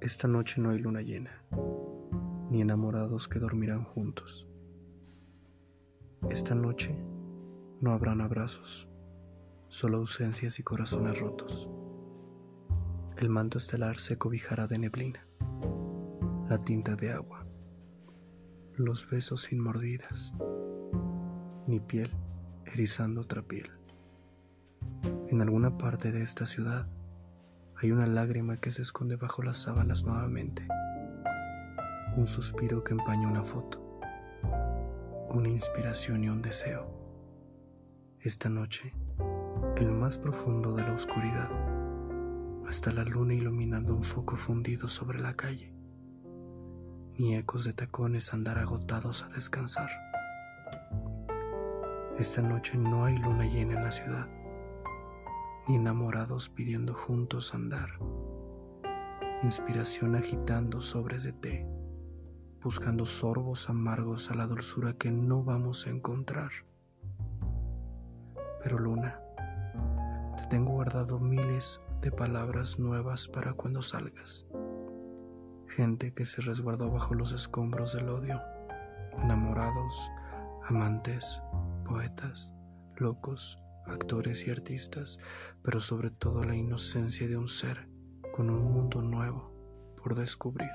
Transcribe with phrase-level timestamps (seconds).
[0.00, 1.42] Esta noche no hay luna llena,
[2.50, 4.46] ni enamorados que dormirán juntos.
[6.28, 6.94] Esta noche
[7.80, 8.88] no habrán abrazos,
[9.68, 11.70] solo ausencias y corazones rotos.
[13.16, 15.26] El manto estelar se cobijará de neblina,
[16.48, 17.46] la tinta de agua,
[18.74, 20.34] los besos sin mordidas,
[21.66, 22.10] ni piel
[22.66, 23.70] erizando otra piel.
[25.28, 26.86] En alguna parte de esta ciudad
[27.78, 30.66] hay una lágrima que se esconde bajo las sábanas nuevamente.
[32.16, 34.00] Un suspiro que empaña una foto.
[35.28, 36.90] Una inspiración y un deseo.
[38.20, 38.94] Esta noche,
[39.76, 41.50] en lo más profundo de la oscuridad,
[42.66, 45.74] hasta la luna iluminando un foco fundido sobre la calle.
[47.18, 49.90] Ni ecos de tacones andar agotados a descansar.
[52.18, 54.35] Esta noche no hay luna llena en la ciudad
[55.66, 57.98] ni enamorados pidiendo juntos andar.
[59.42, 61.66] Inspiración agitando sobres de té,
[62.62, 66.50] buscando sorbos amargos a la dulzura que no vamos a encontrar.
[68.62, 69.20] Pero Luna,
[70.36, 74.46] te tengo guardado miles de palabras nuevas para cuando salgas.
[75.68, 78.40] Gente que se resguardó bajo los escombros del odio,
[79.18, 80.10] enamorados,
[80.68, 81.42] amantes,
[81.84, 82.54] poetas,
[82.96, 85.18] locos, actores y artistas,
[85.62, 87.88] pero sobre todo la inocencia de un ser
[88.32, 89.52] con un mundo nuevo
[89.96, 90.70] por descubrir.